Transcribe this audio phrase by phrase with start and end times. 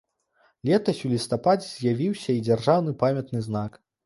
[0.69, 3.81] Летась у лістападзе з'явіўся і дзяржаўны памятны знак.